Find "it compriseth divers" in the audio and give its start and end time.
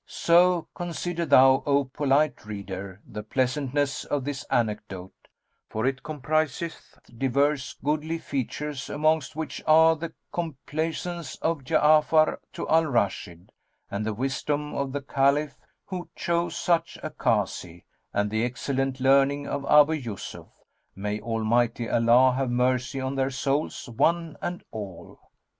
5.85-7.75